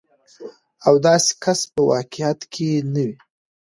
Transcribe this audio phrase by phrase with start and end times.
[0.87, 3.15] او داسې کس په واقعيت کې نه وي.